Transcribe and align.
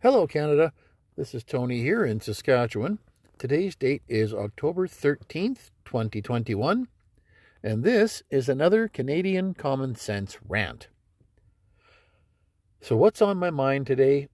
Hello, 0.00 0.28
Canada. 0.28 0.72
This 1.16 1.34
is 1.34 1.42
Tony 1.42 1.80
here 1.80 2.04
in 2.04 2.20
Saskatchewan. 2.20 3.00
Today's 3.36 3.74
date 3.74 4.02
is 4.06 4.32
October 4.32 4.86
13th, 4.86 5.72
2021, 5.84 6.86
and 7.64 7.82
this 7.82 8.22
is 8.30 8.48
another 8.48 8.86
Canadian 8.86 9.54
Common 9.54 9.96
Sense 9.96 10.38
rant. 10.46 10.86
So, 12.80 12.96
what's 12.96 13.20
on 13.20 13.38
my 13.38 13.50
mind 13.50 13.88
today? 13.88 14.28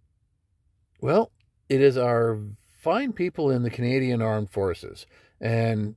Well, 1.01 1.31
it 1.71 1.81
is 1.81 1.97
our 1.97 2.39
fine 2.79 3.15
people 3.15 3.51
in 3.51 3.63
the 3.63 3.71
Canadian 3.71 4.21
Armed 4.21 4.51
Forces. 4.51 5.07
And 5.41 5.95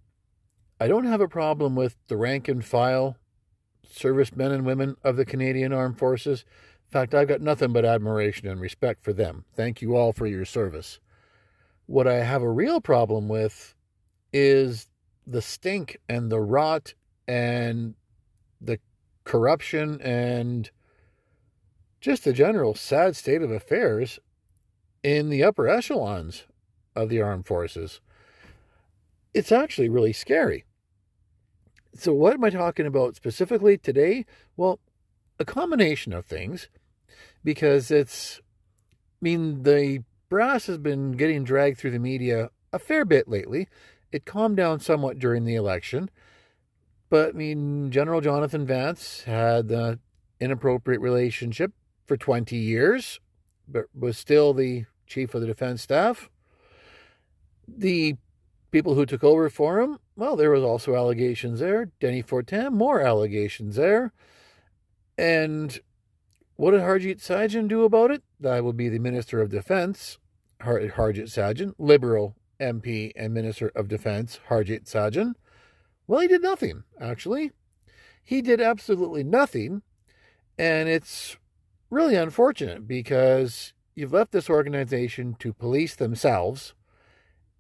I 0.80 0.88
don't 0.88 1.08
have 1.08 1.20
a 1.20 1.28
problem 1.28 1.76
with 1.76 1.98
the 2.08 2.16
rank 2.16 2.48
and 2.48 2.64
file 2.64 3.18
servicemen 3.84 4.54
and 4.54 4.66
women 4.66 4.96
of 5.04 5.18
the 5.18 5.26
Canadian 5.26 5.74
Armed 5.74 5.98
Forces. 5.98 6.46
In 6.88 6.92
fact, 6.92 7.14
I've 7.14 7.28
got 7.28 7.42
nothing 7.42 7.74
but 7.74 7.84
admiration 7.84 8.48
and 8.48 8.62
respect 8.62 9.04
for 9.04 9.12
them. 9.12 9.44
Thank 9.56 9.82
you 9.82 9.96
all 9.96 10.14
for 10.14 10.26
your 10.26 10.46
service. 10.46 11.00
What 11.86 12.08
I 12.08 12.24
have 12.24 12.42
a 12.42 12.50
real 12.50 12.80
problem 12.80 13.28
with 13.28 13.76
is 14.32 14.88
the 15.26 15.42
stink 15.42 15.98
and 16.08 16.32
the 16.32 16.40
rot 16.40 16.94
and 17.28 17.96
the 18.62 18.80
corruption 19.26 20.00
and 20.02 20.72
just 22.00 22.24
the 22.24 22.32
general 22.32 22.74
sad 22.74 23.18
state 23.18 23.42
of 23.42 23.52
affairs 23.52 24.20
in 25.04 25.30
the 25.30 25.44
upper 25.44 25.68
echelons 25.68 26.46
of 26.96 27.10
the 27.10 27.22
armed 27.22 27.46
forces. 27.46 28.00
It's 29.34 29.52
actually 29.52 29.90
really 29.90 30.14
scary. 30.14 30.64
So, 31.94 32.14
what 32.14 32.34
am 32.34 32.44
I 32.44 32.50
talking 32.50 32.86
about 32.86 33.16
specifically 33.16 33.78
today? 33.78 34.26
Well, 34.56 34.80
a 35.40 35.46
combination 35.46 36.14
of 36.14 36.26
things 36.26 36.70
because 37.44 37.92
it's, 37.92 38.40
I 38.40 39.22
mean, 39.22 39.64
the 39.64 40.04
brass 40.30 40.68
has 40.68 40.78
been 40.78 41.14
getting 41.14 41.44
dragged 41.44 41.78
through 41.78 41.92
the 41.92 42.00
media 42.00 42.50
a 42.74 42.80
fair 42.80 43.06
bit 43.06 43.28
lately. 43.28 43.68
It 44.12 44.26
calmed 44.26 44.58
down 44.58 44.80
somewhat 44.80 45.20
during 45.20 45.46
the 45.46 45.56
election. 45.56 46.10
But, 47.10 47.30
I 47.30 47.32
mean, 47.34 47.92
General 47.92 48.22
Jonathan 48.22 48.66
Vance 48.66 49.24
had 49.24 49.72
an 49.72 50.00
inappropriate 50.40 51.02
relationship 51.02 51.72
for 52.06 52.18
20 52.18 52.58
years, 52.58 53.20
but 53.68 53.86
was 53.98 54.18
still 54.18 54.54
the 54.54 54.86
chief 55.06 55.34
of 55.34 55.42
the 55.42 55.48
defense 55.48 55.82
staff. 55.82 56.30
The 57.68 58.16
people 58.72 58.96
who 58.96 59.06
took 59.06 59.24
over 59.24 59.50
for 59.50 59.80
him, 59.80 60.00
well, 60.16 60.36
there 60.36 60.52
was 60.52 60.64
also 60.64 60.96
allegations 60.96 61.60
there. 61.60 61.92
Dany 62.02 62.26
Fortin, 62.26 62.74
more 62.74 63.02
allegations 63.02 63.76
there. 63.76 64.12
And 65.18 65.80
what 66.56 66.72
did 66.72 66.82
Harjit 66.82 67.20
Sajjan 67.20 67.68
do 67.68 67.84
about 67.84 68.12
it? 68.12 68.24
That 68.40 68.64
would 68.64 68.78
be 68.78 68.90
the 68.90 69.00
Minister 69.00 69.42
of 69.42 69.50
Defense, 69.50 70.18
Harjit 70.62 70.94
Sajjan, 70.96 71.74
Liberal 71.78 72.36
MP 72.60 73.12
and 73.16 73.34
Minister 73.34 73.72
of 73.76 73.88
Defense, 73.88 74.40
Harjit 74.50 74.86
Sajjan. 74.86 75.34
Well, 76.08 76.22
he 76.22 76.28
did 76.28 76.42
nothing, 76.42 76.84
actually. 77.00 77.52
He 78.24 78.42
did 78.42 78.62
absolutely 78.62 79.24
nothing. 79.24 79.82
And 80.58 80.90
it's 80.90 81.38
really 81.90 82.16
unfortunate 82.16 82.88
because 82.88 83.74
you've 83.96 84.14
left 84.14 84.32
this 84.32 84.50
organization 84.50 85.36
to 85.40 85.54
police 85.54 85.96
themselves. 85.96 86.74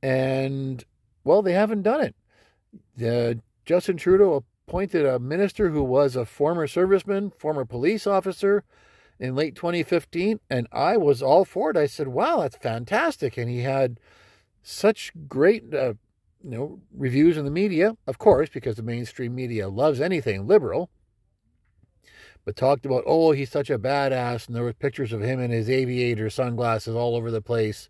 And, 0.02 0.84
well, 1.24 1.42
they 1.42 1.54
haven't 1.54 1.84
done 1.84 2.02
it. 2.02 2.16
Uh, 3.04 3.40
Justin 3.66 3.98
Trudeau 3.98 4.44
appointed 4.68 5.06
a 5.06 5.18
minister 5.18 5.70
who 5.70 5.82
was 5.82 6.18
a 6.18 6.26
former 6.26 6.68
serviceman, 6.68 7.34
former 7.40 7.64
police 7.64 8.06
officer 8.06 8.66
in 9.18 9.34
late 9.34 9.56
2015, 9.56 10.42
and 10.50 10.68
I 10.74 10.98
was 10.98 11.24
all 11.24 11.46
for 11.46 11.72
it. 11.72 11.78
I 11.78 11.86
said, 11.86 12.10
"Wow, 12.10 12.42
that's 12.42 12.58
fantastic!" 12.58 13.38
And 13.38 13.50
he 13.50 13.62
had 13.62 13.98
such 14.62 15.14
great, 15.30 15.74
uh, 15.74 15.94
you 16.44 16.50
know, 16.50 16.82
reviews 16.94 17.38
in 17.38 17.46
the 17.46 17.52
media, 17.52 17.96
of 18.06 18.18
course, 18.18 18.50
because 18.50 18.76
the 18.76 18.84
mainstream 18.84 19.34
media 19.34 19.70
loves 19.70 20.02
anything 20.02 20.46
liberal. 20.46 20.90
But 22.44 22.58
talked 22.58 22.86
about, 22.86 23.04
oh, 23.08 23.32
he's 23.32 23.50
such 23.50 23.70
a 23.70 23.80
badass, 23.80 24.48
and 24.48 24.56
there 24.56 24.64
were 24.64 24.74
pictures 24.74 25.14
of 25.14 25.22
him 25.22 25.40
in 25.40 25.50
his 25.50 25.70
aviator 25.70 26.30
sunglasses 26.30 26.94
all 26.94 27.16
over 27.16 27.32
the 27.32 27.42
place. 27.42 27.90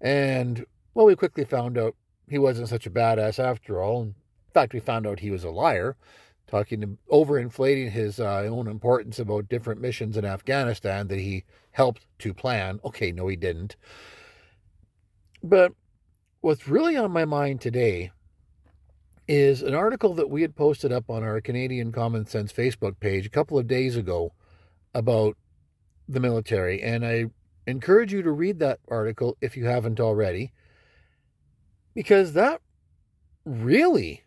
And 0.00 0.64
well, 0.94 1.06
we 1.06 1.16
quickly 1.16 1.44
found 1.44 1.76
out 1.76 1.96
he 2.28 2.38
wasn't 2.38 2.68
such 2.68 2.86
a 2.86 2.90
badass 2.90 3.40
after 3.40 3.82
all. 3.82 4.02
In 4.02 4.14
fact, 4.54 4.72
we 4.72 4.80
found 4.80 5.06
out 5.06 5.20
he 5.20 5.30
was 5.30 5.44
a 5.44 5.50
liar, 5.50 5.96
talking 6.46 6.80
to, 6.80 6.98
overinflating 7.10 7.90
his 7.90 8.20
uh, 8.20 8.46
own 8.50 8.68
importance 8.68 9.18
about 9.18 9.48
different 9.48 9.80
missions 9.80 10.16
in 10.16 10.24
Afghanistan 10.24 11.08
that 11.08 11.18
he 11.18 11.44
helped 11.72 12.06
to 12.20 12.32
plan. 12.32 12.80
Okay, 12.84 13.12
no, 13.12 13.28
he 13.28 13.36
didn't. 13.36 13.76
But 15.42 15.72
what's 16.40 16.68
really 16.68 16.96
on 16.96 17.10
my 17.10 17.24
mind 17.24 17.60
today 17.60 18.12
is 19.26 19.62
an 19.62 19.74
article 19.74 20.14
that 20.14 20.30
we 20.30 20.42
had 20.42 20.54
posted 20.54 20.92
up 20.92 21.08
on 21.08 21.22
our 21.22 21.40
Canadian 21.40 21.92
Common 21.92 22.26
Sense 22.26 22.52
Facebook 22.52 23.00
page 23.00 23.26
a 23.26 23.30
couple 23.30 23.58
of 23.58 23.66
days 23.66 23.96
ago 23.96 24.32
about 24.94 25.36
the 26.08 26.20
military. 26.20 26.82
And 26.82 27.04
I 27.04 27.26
encourage 27.66 28.12
you 28.12 28.22
to 28.22 28.30
read 28.30 28.58
that 28.58 28.80
article 28.88 29.36
if 29.40 29.56
you 29.56 29.64
haven't 29.64 30.00
already 30.00 30.52
because 31.94 32.34
that 32.34 32.60
really 33.46 34.23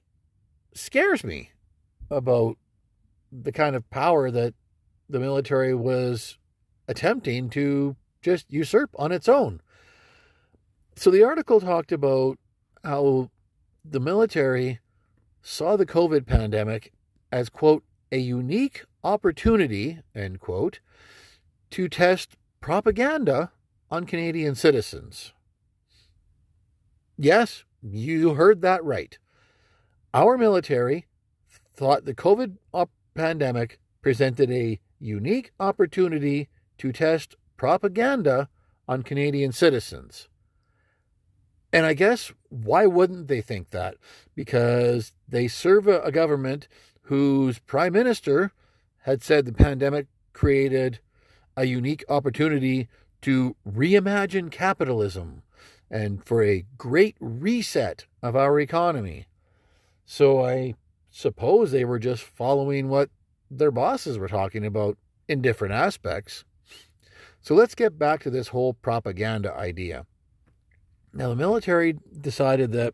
scares 0.77 1.23
me 1.23 1.51
about 2.09 2.57
the 3.31 3.51
kind 3.51 3.75
of 3.75 3.89
power 3.89 4.31
that 4.31 4.53
the 5.09 5.19
military 5.19 5.73
was 5.73 6.37
attempting 6.87 7.49
to 7.49 7.95
just 8.21 8.45
usurp 8.49 8.89
on 8.97 9.11
its 9.11 9.27
own. 9.27 9.61
So 10.95 11.11
the 11.11 11.23
article 11.23 11.59
talked 11.59 11.91
about 11.91 12.37
how 12.83 13.29
the 13.85 13.99
military 13.99 14.79
saw 15.41 15.77
the 15.77 15.85
COVID 15.85 16.25
pandemic 16.25 16.91
as, 17.31 17.49
quote, 17.49 17.83
a 18.11 18.17
unique 18.17 18.85
opportunity, 19.03 19.99
end 20.15 20.39
quote, 20.39 20.79
to 21.71 21.87
test 21.87 22.37
propaganda 22.61 23.51
on 23.91 24.05
Canadian 24.05 24.55
citizens. 24.55 25.33
Yes, 27.17 27.63
you 27.81 28.33
heard 28.33 28.61
that 28.61 28.83
right. 28.83 29.17
Our 30.13 30.37
military 30.37 31.05
thought 31.73 32.05
the 32.05 32.13
COVID 32.13 32.57
pandemic 33.15 33.79
presented 34.01 34.51
a 34.51 34.79
unique 34.99 35.51
opportunity 35.59 36.49
to 36.77 36.91
test 36.91 37.35
propaganda 37.57 38.49
on 38.87 39.03
Canadian 39.03 39.51
citizens. 39.51 40.27
And 41.73 41.85
I 41.85 41.93
guess 41.93 42.31
why 42.49 42.85
wouldn't 42.85 43.27
they 43.27 43.41
think 43.41 43.71
that? 43.71 43.95
Because 44.33 45.11
they 45.27 45.47
serve 45.47 45.87
a, 45.87 46.11
government 46.11 46.67
whose 47.03 47.59
prime 47.59 47.93
minister 47.93 48.53
had 48.99 49.21
said 49.21 49.45
the 49.45 49.51
pandemic 49.51 50.07
created 50.33 50.99
a 51.55 51.65
unique 51.65 52.05
opportunity 52.07 52.87
to 53.21 53.55
reimagine 53.67 54.51
capitalism 54.51 55.41
and 55.89 56.23
for 56.23 56.43
a 56.43 56.65
great 56.77 57.15
reset 57.19 58.05
of 58.21 58.35
our 58.35 58.59
economy. 58.59 59.25
So 60.09 60.43
I 60.43 60.73
suppose 61.11 61.71
they 61.71 61.83
were 61.83 61.99
just 61.99 62.23
following 62.23 62.87
what 62.87 63.09
their 63.51 63.71
bosses 63.71 64.17
were 64.17 64.29
talking 64.29 64.65
about 64.65 64.97
in 65.27 65.41
different 65.41 65.73
aspects. 65.73 66.45
So 67.41 67.53
let's 67.53 67.75
get 67.75 67.99
back 67.99 68.23
to 68.23 68.29
this 68.29 68.47
whole 68.47 68.73
propaganda 68.73 69.53
idea. 69.53 70.05
Now, 71.13 71.29
the 71.29 71.35
military 71.35 71.97
decided 72.21 72.71
that 72.71 72.93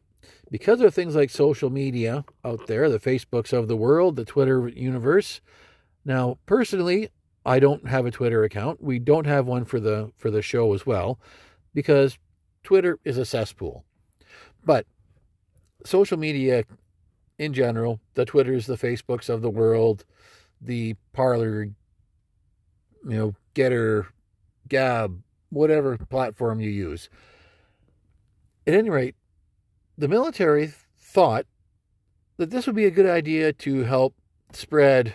because 0.50 0.82
of 0.82 0.94
things 0.94 1.16
like 1.16 1.30
social 1.30 1.70
media 1.70 2.26
out 2.44 2.66
there, 2.66 2.90
the 2.90 3.00
Facebooks 3.00 3.54
of 3.54 3.68
the 3.68 3.78
world, 3.78 4.16
the 4.16 4.26
Twitter 4.26 4.68
universe. 4.70 5.40
Now, 6.04 6.40
personally, 6.48 7.10
I 7.46 7.60
don't 7.60 7.88
have 7.88 8.08
a 8.08 8.12
Twitter 8.12 8.44
account. 8.44 8.82
We 8.82 8.98
don't 8.98 9.28
have 9.28 9.46
one 9.46 9.66
for 9.66 9.80
the 9.80 10.12
for 10.18 10.32
the 10.32 10.42
show 10.42 10.74
as 10.74 10.86
well 10.86 11.20
because 11.76 12.18
Twitter 12.64 13.00
is 13.04 13.18
a 13.18 13.26
cesspool. 13.26 13.84
But 14.64 14.88
social 15.86 16.18
media 16.18 16.64
in 17.38 17.54
general, 17.54 18.00
the 18.14 18.26
Twitters, 18.26 18.66
the 18.66 18.78
Facebooks 18.78 19.30
of 19.30 19.42
the 19.42 19.50
world, 19.50 20.06
the 20.62 20.96
Parler, 21.14 21.64
you 21.64 21.74
know, 23.04 23.36
Gettr, 23.56 24.08
Gab, 24.68 25.22
whatever 25.50 25.98
platform 25.98 26.60
you 26.60 26.70
use. 26.70 27.10
At 28.66 28.74
any 28.74 28.90
rate, 28.90 29.16
the 29.98 30.08
military 30.08 30.74
thought 30.98 31.46
that 32.38 32.50
this 32.50 32.66
would 32.66 32.76
be 32.76 32.86
a 32.86 32.92
good 32.92 33.06
idea 33.06 33.54
to 33.54 33.84
help 33.84 34.16
spread, 34.54 35.14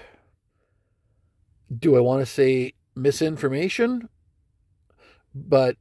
do 1.77 1.97
I 1.97 2.01
want 2.01 2.21
to 2.21 2.27
say 2.27 2.75
misinformation? 2.95 4.09
But 5.35 5.77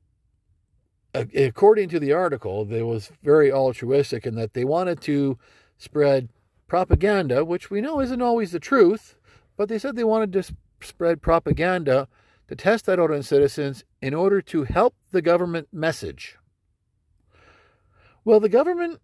uh, 1.13 1.25
according 1.36 1.89
to 1.89 2.00
the 2.00 2.13
article, 2.13 2.66
they 2.66 2.84
was 2.84 3.12
very 3.24 3.51
altruistic 3.51 4.25
in 4.25 4.36
that 4.36 4.54
they 4.54 4.63
wanted 4.63 5.01
to 5.01 5.38
spread 5.77 6.29
propaganda, 6.68 7.45
which 7.45 7.69
we 7.69 7.81
know 7.81 8.00
isn't 8.00 8.21
always 8.21 8.51
the 8.51 8.59
truth, 8.59 9.15
but 9.56 9.69
they 9.69 9.79
said 9.79 9.95
they 9.95 10.03
wanted 10.03 10.33
to 10.33 10.56
spread 10.81 11.21
propaganda 11.21 12.07
to 12.47 12.56
test 12.56 12.85
that 12.85 13.00
out 13.00 13.12
on 13.12 13.24
citizens 13.24 13.83
in 14.01 14.13
order 14.13 14.41
to 14.41 14.63
help 14.63 14.95
the 15.12 15.21
government 15.21 15.68
message. 15.71 16.38
Well, 18.24 18.39
the 18.39 18.50
government 18.50 19.00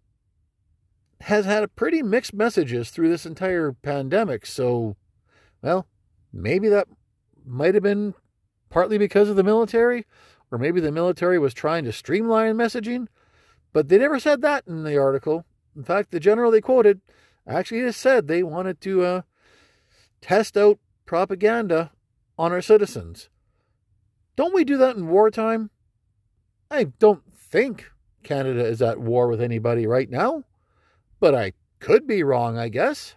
has 1.22 1.46
had 1.46 1.74
pretty 1.76 2.02
mixed 2.02 2.34
messages 2.34 2.90
through 2.90 3.08
this 3.08 3.24
entire 3.24 3.72
pandemic. 3.72 4.44
So, 4.44 4.96
well, 5.62 5.86
maybe 6.32 6.68
that 6.68 6.88
might 7.46 7.74
have 7.74 7.82
been 7.82 8.14
partly 8.68 8.98
because 8.98 9.28
of 9.28 9.36
the 9.36 9.42
military, 9.42 10.06
or 10.50 10.58
maybe 10.58 10.80
the 10.80 10.92
military 10.92 11.38
was 11.38 11.54
trying 11.54 11.84
to 11.84 11.92
streamline 11.92 12.56
messaging, 12.56 13.06
but 13.72 13.88
they 13.88 13.98
never 13.98 14.18
said 14.18 14.42
that 14.42 14.66
in 14.66 14.84
the 14.84 14.98
article. 14.98 15.44
In 15.76 15.84
fact, 15.84 16.10
the 16.10 16.20
general 16.20 16.50
they 16.50 16.60
quoted 16.60 17.00
actually 17.46 17.80
just 17.80 18.00
said 18.00 18.26
they 18.26 18.42
wanted 18.42 18.80
to 18.82 19.02
uh, 19.04 19.22
test 20.20 20.56
out 20.56 20.78
propaganda 21.06 21.92
on 22.38 22.52
our 22.52 22.62
citizens. 22.62 23.28
Don't 24.36 24.54
we 24.54 24.64
do 24.64 24.76
that 24.78 24.96
in 24.96 25.08
wartime? 25.08 25.70
I 26.70 26.84
don't 26.84 27.22
think 27.32 27.90
Canada 28.22 28.64
is 28.64 28.82
at 28.82 28.98
war 28.98 29.28
with 29.28 29.40
anybody 29.40 29.86
right 29.86 30.10
now, 30.10 30.44
but 31.20 31.34
I 31.34 31.52
could 31.78 32.06
be 32.06 32.22
wrong, 32.22 32.58
I 32.58 32.68
guess. 32.68 33.16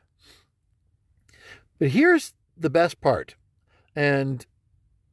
But 1.79 1.89
here's 1.89 2.33
the 2.57 2.69
best 2.69 3.01
part, 3.01 3.35
and 3.95 4.45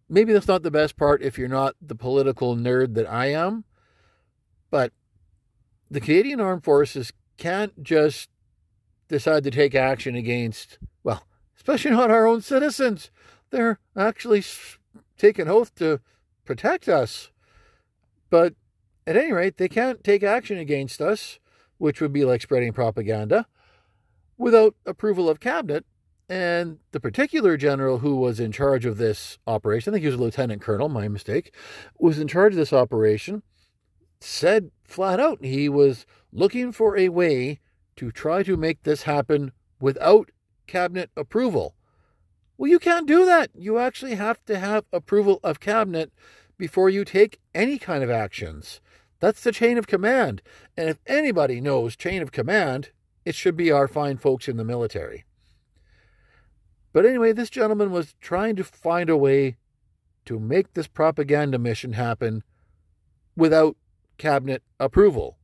maybe 0.09 0.33
that's 0.33 0.49
not 0.49 0.63
the 0.63 0.71
best 0.71 0.97
part 0.97 1.23
if 1.23 1.39
you're 1.39 1.49
not 1.49 1.77
the 1.81 1.95
political 1.95 2.57
nerd 2.57 2.95
that 2.95 3.09
I 3.09 3.27
am, 3.27 3.65
but 4.71 4.93
the 5.91 6.01
Canadian 6.01 6.41
Armed 6.41 6.65
Forces 6.65 7.13
can't 7.37 7.83
just 7.83 8.31
decide 9.09 9.45
to 9.45 9.51
take 9.51 9.75
action 9.75 10.15
against, 10.15 10.79
well, 11.03 11.27
especially 11.57 11.91
not 11.91 12.11
our 12.11 12.27
own 12.27 12.41
citizens. 12.41 13.11
They're 13.51 13.79
actually 13.97 14.43
taking 15.19 15.49
oath 15.49 15.75
to 15.77 16.01
protect 16.45 16.89
us. 16.89 17.31
But 18.31 18.55
at 19.07 19.17
any 19.17 19.33
rate, 19.33 19.57
they 19.57 19.69
can't 19.69 20.03
take 20.03 20.23
action 20.23 20.59
against 20.59 21.01
us, 21.01 21.39
which 21.79 22.01
would 22.01 22.13
be 22.13 22.25
like 22.25 22.43
spreading 22.43 22.73
propaganda, 22.73 23.47
without 24.37 24.75
approval 24.87 25.29
of 25.29 25.41
cabinet. 25.41 25.85
And 26.29 26.79
the 26.93 27.01
particular 27.01 27.59
general 27.59 27.99
who 27.99 28.17
was 28.17 28.41
in 28.41 28.51
charge 28.51 28.87
of 28.87 28.97
this 28.97 29.39
operation, 29.47 29.93
I 29.93 29.95
think 29.95 30.03
he 30.03 30.09
was 30.09 30.19
a 30.19 30.23
lieutenant 30.23 30.63
colonel, 30.63 30.89
my 30.89 31.07
mistake, 31.07 31.55
was 31.99 32.19
in 32.19 32.29
charge 32.29 32.55
of 32.55 32.57
this 32.57 32.73
operation, 32.73 33.43
said 34.25 34.71
flat 34.85 35.21
out 35.21 35.45
he 35.45 35.69
was 35.69 36.07
looking 36.33 36.73
for 36.73 36.97
a 36.97 37.09
way 37.09 37.61
to 37.97 38.11
try 38.11 38.43
to 38.43 38.57
make 38.57 38.83
this 38.83 39.03
happen 39.03 39.53
without 39.81 40.31
cabinet 40.67 41.11
approval. 41.17 41.75
Well, 42.57 42.71
you 42.71 42.79
can't 42.79 43.07
do 43.07 43.25
that. 43.27 43.51
You 43.55 43.79
actually 43.79 44.15
have 44.15 44.45
to 44.47 44.59
have 44.59 44.85
approval 44.93 45.41
of 45.43 45.61
cabinet 45.61 46.13
before 46.57 46.89
you 46.89 47.05
take 47.05 47.41
any 47.55 47.79
kind 47.79 48.03
of 48.03 48.11
actions. 48.11 48.81
That's 49.21 49.43
the 49.43 49.53
chain 49.53 49.79
of 49.79 49.87
command. 49.87 50.43
And 50.77 50.89
if 50.89 50.99
anybody 51.07 51.61
knows 51.61 51.97
chain 51.97 52.23
of 52.23 52.33
command, 52.33 52.91
it 53.25 53.35
should 53.35 53.57
be 53.57 53.71
our 53.71 53.89
fine 53.89 54.19
folks 54.19 54.49
in 54.49 54.57
the 54.57 54.65
military. 54.65 55.25
But 56.93 57.07
anyway, 57.07 57.33
this 57.33 57.51
gentleman 57.51 57.91
was 57.91 58.15
trying 58.21 58.57
to 58.57 58.65
find 58.65 59.11
a 59.11 59.17
way 59.17 59.57
to 60.27 60.39
make 60.39 60.75
this 60.75 60.87
propaganda 60.87 61.59
mission 61.59 61.95
happen 61.95 62.45
without 63.37 63.77
cabinet 64.19 64.63
approval. 64.79 65.39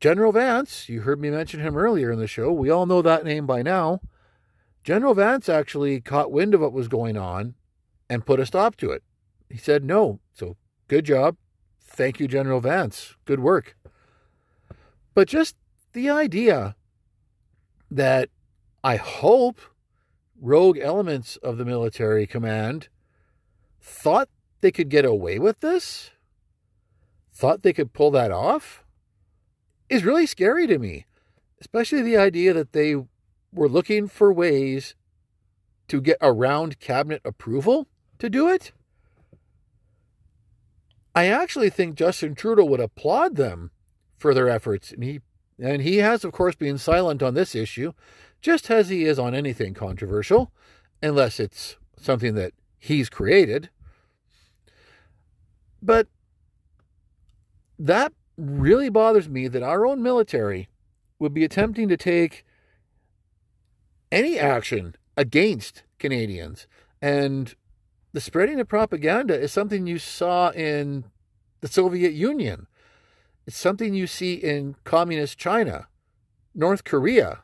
General 0.00 0.32
Vance, 0.32 0.88
you 0.88 1.02
heard 1.02 1.20
me 1.20 1.30
mention 1.30 1.60
him 1.60 1.76
earlier 1.76 2.12
in 2.12 2.18
the 2.18 2.26
show. 2.26 2.52
We 2.52 2.70
all 2.70 2.86
know 2.86 3.02
that 3.02 3.24
name 3.24 3.46
by 3.46 3.62
now. 3.62 4.00
General 4.84 5.14
Vance 5.14 5.48
actually 5.48 6.00
caught 6.00 6.30
wind 6.30 6.54
of 6.54 6.60
what 6.60 6.72
was 6.72 6.88
going 6.88 7.16
on 7.16 7.54
and 8.08 8.26
put 8.26 8.38
a 8.38 8.46
stop 8.46 8.76
to 8.76 8.90
it. 8.90 9.02
He 9.48 9.56
said 9.56 9.84
no. 9.84 10.20
So 10.32 10.56
good 10.88 11.04
job. 11.04 11.36
Thank 11.80 12.20
you, 12.20 12.28
General 12.28 12.60
Vance. 12.60 13.16
Good 13.24 13.40
work. 13.40 13.76
But 15.14 15.28
just 15.28 15.56
the 15.92 16.10
idea 16.10 16.76
that 17.90 18.28
I 18.84 18.96
hope 18.96 19.60
rogue 20.40 20.78
elements 20.78 21.36
of 21.36 21.56
the 21.56 21.64
military 21.64 22.26
command 22.26 22.88
thought 23.80 24.28
they 24.60 24.70
could 24.70 24.90
get 24.90 25.04
away 25.04 25.38
with 25.38 25.60
this, 25.60 26.10
thought 27.36 27.62
they 27.62 27.72
could 27.72 27.92
pull 27.92 28.10
that 28.12 28.30
off, 28.30 28.82
is 29.88 30.04
really 30.04 30.26
scary 30.26 30.66
to 30.66 30.78
me. 30.78 31.04
Especially 31.60 32.02
the 32.02 32.16
idea 32.16 32.52
that 32.52 32.72
they 32.72 32.96
were 33.52 33.68
looking 33.68 34.08
for 34.08 34.32
ways 34.32 34.94
to 35.88 36.00
get 36.00 36.18
around 36.20 36.80
cabinet 36.80 37.20
approval 37.24 37.86
to 38.18 38.28
do 38.28 38.48
it. 38.48 38.72
I 41.14 41.26
actually 41.26 41.70
think 41.70 41.94
Justin 41.94 42.34
Trudeau 42.34 42.64
would 42.64 42.80
applaud 42.80 43.36
them 43.36 43.70
for 44.18 44.34
their 44.34 44.48
efforts. 44.48 44.92
And 44.92 45.04
he, 45.04 45.20
and 45.58 45.82
he 45.82 45.98
has, 45.98 46.24
of 46.24 46.32
course, 46.32 46.54
been 46.54 46.78
silent 46.78 47.22
on 47.22 47.34
this 47.34 47.54
issue, 47.54 47.92
just 48.42 48.70
as 48.70 48.88
he 48.88 49.04
is 49.04 49.18
on 49.18 49.34
anything 49.34 49.72
controversial, 49.72 50.52
unless 51.02 51.40
it's 51.40 51.76
something 51.98 52.34
that 52.34 52.52
he's 52.78 53.08
created. 53.08 53.70
But 55.80 56.08
that 57.78 58.12
really 58.36 58.88
bothers 58.88 59.28
me 59.28 59.48
that 59.48 59.62
our 59.62 59.86
own 59.86 60.02
military 60.02 60.68
would 61.18 61.32
be 61.32 61.44
attempting 61.44 61.88
to 61.88 61.96
take 61.96 62.44
any 64.12 64.38
action 64.38 64.94
against 65.16 65.82
Canadians. 65.98 66.66
And 67.00 67.54
the 68.12 68.20
spreading 68.20 68.60
of 68.60 68.68
propaganda 68.68 69.38
is 69.38 69.52
something 69.52 69.86
you 69.86 69.98
saw 69.98 70.50
in 70.50 71.04
the 71.60 71.68
Soviet 71.68 72.12
Union. 72.12 72.66
It's 73.46 73.56
something 73.56 73.94
you 73.94 74.06
see 74.06 74.34
in 74.34 74.76
communist 74.84 75.38
China, 75.38 75.86
North 76.54 76.84
Korea. 76.84 77.40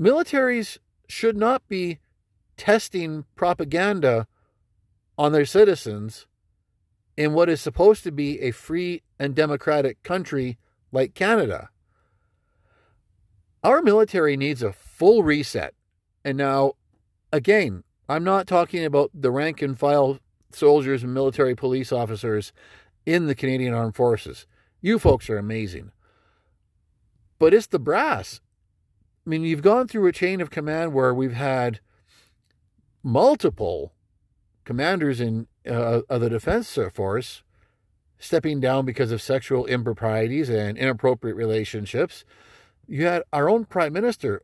Militaries 0.00 0.78
should 1.08 1.36
not 1.36 1.66
be 1.68 1.98
testing 2.56 3.24
propaganda 3.36 4.26
on 5.18 5.32
their 5.32 5.44
citizens 5.44 6.26
in 7.16 7.32
what 7.32 7.48
is 7.48 7.60
supposed 7.60 8.02
to 8.04 8.12
be 8.12 8.40
a 8.40 8.50
free 8.50 9.02
and 9.18 9.34
democratic 9.34 10.02
country 10.02 10.58
like 10.92 11.14
Canada. 11.14 11.68
Our 13.62 13.80
military 13.82 14.36
needs 14.36 14.62
a 14.62 14.72
full 14.72 15.22
reset. 15.22 15.74
And 16.24 16.36
now, 16.36 16.72
again, 17.32 17.84
I'm 18.08 18.24
not 18.24 18.46
talking 18.46 18.84
about 18.84 19.10
the 19.14 19.30
rank 19.30 19.62
and 19.62 19.78
file 19.78 20.18
soldiers 20.52 21.02
and 21.02 21.14
military 21.14 21.54
police 21.54 21.92
officers 21.92 22.52
in 23.06 23.26
the 23.26 23.34
Canadian 23.34 23.74
Armed 23.74 23.96
Forces. 23.96 24.46
You 24.80 24.98
folks 24.98 25.30
are 25.30 25.38
amazing. 25.38 25.92
But 27.38 27.54
it's 27.54 27.66
the 27.66 27.78
brass. 27.78 28.40
I 29.26 29.30
mean, 29.30 29.42
you've 29.42 29.62
gone 29.62 29.88
through 29.88 30.06
a 30.06 30.12
chain 30.12 30.42
of 30.42 30.50
command 30.50 30.92
where 30.92 31.14
we've 31.14 31.32
had 31.32 31.80
multiple 33.02 33.93
commanders 34.64 35.20
in 35.20 35.46
uh, 35.68 36.02
of 36.08 36.20
the 36.20 36.30
defense 36.30 36.78
force 36.92 37.42
stepping 38.18 38.60
down 38.60 38.86
because 38.86 39.12
of 39.12 39.20
sexual 39.20 39.66
improprieties 39.66 40.48
and 40.48 40.78
inappropriate 40.78 41.36
relationships. 41.36 42.24
You 42.86 43.04
had 43.06 43.22
our 43.32 43.48
own 43.48 43.64
prime 43.66 43.92
minister 43.92 44.42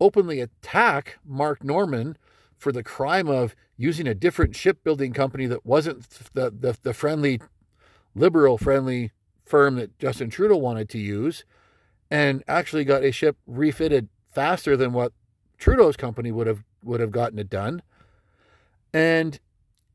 openly 0.00 0.40
attack 0.40 1.18
Mark 1.24 1.64
Norman 1.64 2.16
for 2.56 2.72
the 2.72 2.82
crime 2.82 3.28
of 3.28 3.54
using 3.76 4.06
a 4.06 4.14
different 4.14 4.54
shipbuilding 4.54 5.12
company 5.12 5.46
that 5.46 5.64
wasn't 5.64 6.08
the, 6.34 6.50
the, 6.50 6.76
the 6.82 6.94
friendly, 6.94 7.40
liberal 8.14 8.58
friendly 8.58 9.10
firm 9.44 9.76
that 9.76 9.98
Justin 9.98 10.30
Trudeau 10.30 10.56
wanted 10.56 10.88
to 10.90 10.98
use, 10.98 11.44
and 12.10 12.42
actually 12.46 12.84
got 12.84 13.04
a 13.04 13.12
ship 13.12 13.36
refitted 13.46 14.08
faster 14.32 14.76
than 14.76 14.92
what 14.92 15.12
Trudeau's 15.58 15.96
company 15.96 16.30
would 16.32 16.46
have 16.46 16.64
would 16.82 17.00
have 17.00 17.10
gotten 17.10 17.38
it 17.38 17.48
done. 17.48 17.82
And 18.92 19.40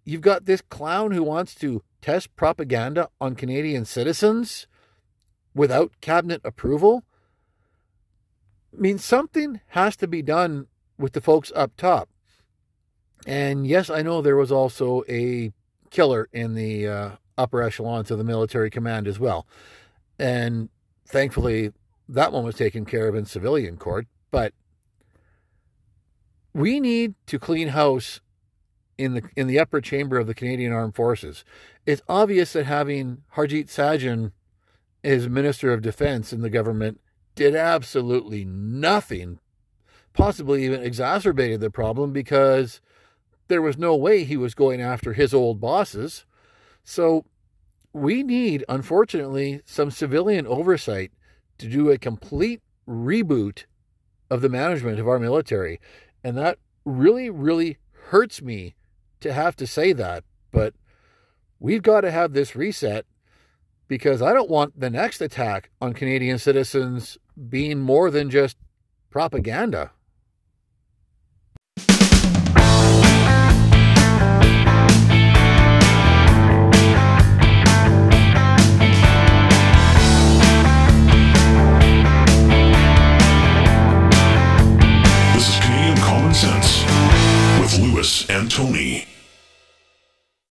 you've 0.10 0.22
got 0.22 0.46
this 0.46 0.62
clown 0.62 1.12
who 1.12 1.22
wants 1.22 1.54
to 1.56 1.84
test 2.02 2.36
propaganda 2.36 3.10
on 3.22 3.36
Canadian 3.36 3.86
citizens 3.86 4.68
without 5.54 5.92
cabinet 6.02 6.42
approval. 6.44 7.04
I 8.76 8.82
mean, 8.82 8.98
something 8.98 9.62
has 9.70 9.96
to 9.98 10.08
be 10.08 10.22
done 10.22 10.68
with 10.98 11.14
the 11.14 11.22
folks 11.22 11.52
up 11.56 11.78
top. 11.78 12.10
And 13.28 13.68
yes, 13.68 13.90
I 13.90 14.02
know 14.02 14.22
there 14.22 14.36
was 14.36 14.52
also 14.52 15.04
a 15.08 15.52
killer 15.92 16.28
in 16.34 16.56
the 16.56 16.88
uh, 16.88 17.10
upper 17.38 17.62
echelons 17.62 18.10
of 18.10 18.18
the 18.18 18.24
military 18.24 18.70
command 18.70 19.08
as 19.08 19.20
well. 19.20 19.46
And 20.18 20.70
thankfully, 21.06 21.72
that 22.08 22.32
one 22.32 22.44
was 22.44 22.56
taken 22.56 22.84
care 22.86 23.08
of 23.08 23.16
in 23.16 23.26
civilian 23.26 23.78
court. 23.78 24.08
But 24.32 24.54
we 26.54 26.80
need 26.80 27.14
to 27.28 27.38
clean 27.38 27.70
house 27.70 28.22
in 29.00 29.14
the 29.14 29.24
in 29.38 29.48
the 29.48 29.58
upper 29.58 29.80
chamber 29.80 30.20
of 30.20 30.28
the 30.28 30.36
Canadian 30.36 30.74
Armed 30.74 30.94
Forces. 30.94 31.46
It's 31.86 32.02
obvious 32.10 32.54
that 32.54 32.66
having 32.66 33.24
Harjit 33.36 33.68
Sajjan 33.68 34.34
as 35.04 35.30
Minister 35.30 35.72
of 35.72 35.82
Defense 35.82 36.34
in 36.34 36.42
the 36.42 36.50
government 36.50 37.00
did 37.34 37.56
absolutely 37.56 38.44
nothing 38.44 39.40
possibly 40.14 40.66
even 40.66 40.84
exacerbated 40.84 41.62
the 41.62 41.70
problem 41.70 42.12
because 42.12 42.82
there 43.48 43.62
was 43.62 43.78
no 43.78 43.96
way 43.96 44.26
he 44.26 44.36
was 44.36 44.54
going 44.54 44.82
after 44.82 45.14
his 45.14 45.34
old 45.34 45.62
bosses. 45.62 46.26
So 46.84 47.24
we 47.94 48.22
need, 48.22 48.66
unfortunately, 48.68 49.62
some 49.66 49.92
civilian 49.92 50.46
oversight 50.46 51.14
to 51.60 51.70
do 51.70 51.90
a 51.90 51.98
complete 51.98 52.62
reboot 52.86 53.64
of 54.30 54.42
the 54.42 54.50
management 54.50 55.00
of 55.00 55.08
our 55.08 55.20
military. 55.20 55.80
And 56.22 56.38
that 56.38 56.58
really, 56.84 57.30
really 57.30 57.78
hurts 58.10 58.42
me 58.42 58.76
to 59.22 59.34
have 59.34 59.56
to 59.58 59.68
say 59.68 59.94
that. 59.94 60.24
But 60.52 60.74
we've 61.60 61.84
got 61.84 62.02
to 62.02 62.12
have 62.12 62.34
this 62.34 62.56
reset 62.56 63.06
because 63.88 64.22
I 64.22 64.34
don't 64.34 64.50
want 64.50 64.80
the 64.80 64.90
next 64.90 65.20
attack 65.22 65.72
on 65.82 65.94
Canadian 65.94 66.38
citizens 66.38 67.18
being 67.50 67.80
more 67.80 68.12
than 68.12 68.30
just 68.30 68.58
propaganda. 69.10 69.92
This 85.34 85.50
is 85.50 85.60
Canadian 85.62 85.98
Common 85.98 86.34
Sense 86.34 86.84
with 87.60 88.30
and 88.30 88.50
Tony. 88.52 89.09